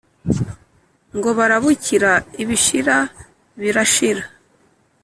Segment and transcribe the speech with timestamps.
[1.17, 2.11] ngo barabukira
[2.41, 2.97] ibishira
[3.61, 4.23] birashira